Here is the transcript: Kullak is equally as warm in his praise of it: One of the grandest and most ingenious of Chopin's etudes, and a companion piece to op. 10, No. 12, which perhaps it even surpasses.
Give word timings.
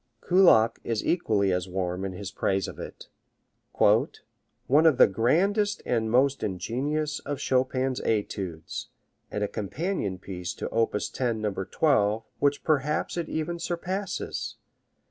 Kullak 0.21 0.79
is 0.83 1.05
equally 1.05 1.51
as 1.51 1.69
warm 1.69 2.03
in 2.05 2.13
his 2.13 2.31
praise 2.31 2.67
of 2.67 2.79
it: 2.79 3.07
One 3.77 4.87
of 4.87 4.97
the 4.97 5.05
grandest 5.05 5.83
and 5.85 6.09
most 6.09 6.41
ingenious 6.41 7.19
of 7.19 7.37
Chopin's 7.39 8.01
etudes, 8.01 8.89
and 9.29 9.43
a 9.43 9.47
companion 9.47 10.17
piece 10.17 10.55
to 10.55 10.67
op. 10.71 10.95
10, 11.13 11.39
No. 11.39 11.53
12, 11.53 12.23
which 12.39 12.63
perhaps 12.63 13.15
it 13.15 13.29
even 13.29 13.59
surpasses. 13.59 14.55